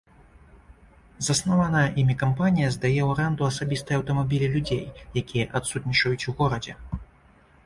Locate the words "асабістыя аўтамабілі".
3.51-4.47